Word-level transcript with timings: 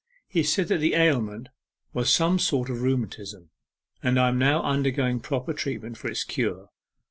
He 0.27 0.41
said 0.41 0.67
that 0.69 0.79
the 0.79 0.95
ailment 0.95 1.49
was 1.93 2.11
some 2.11 2.39
sort 2.39 2.71
of 2.71 2.81
rheumatism, 2.81 3.51
and 4.01 4.19
I 4.19 4.29
am 4.29 4.39
now 4.39 4.63
undergoing 4.63 5.19
proper 5.19 5.53
treatment 5.53 5.95
for 5.95 6.07
its 6.09 6.23
cure. 6.23 6.69